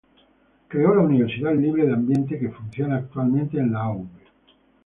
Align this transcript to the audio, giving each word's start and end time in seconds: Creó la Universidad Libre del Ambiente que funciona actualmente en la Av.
Creó 0.67 0.95
la 0.95 1.01
Universidad 1.03 1.53
Libre 1.53 1.83
del 1.83 1.93
Ambiente 1.93 2.39
que 2.39 2.49
funciona 2.49 2.95
actualmente 2.97 3.59
en 3.59 3.71
la 3.71 3.83
Av. 3.83 4.03